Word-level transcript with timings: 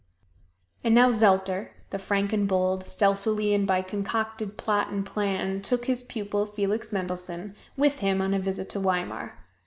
And 0.83 0.95
now 0.95 1.11
Zelter, 1.11 1.73
the 1.91 1.99
frank 1.99 2.33
and 2.33 2.47
bold, 2.47 2.83
stealthily 2.83 3.53
and 3.53 3.67
by 3.67 3.83
concocted 3.83 4.57
plot 4.57 4.89
and 4.91 5.05
plan 5.05 5.61
took 5.61 5.85
his 5.85 6.01
pupil, 6.01 6.47
Felix 6.47 6.91
Mendelssohn, 6.91 7.55
with 7.77 7.99
him 7.99 8.19
on 8.19 8.33
a 8.33 8.39
visit 8.39 8.67
to 8.69 8.79
Weimar. 8.79 9.37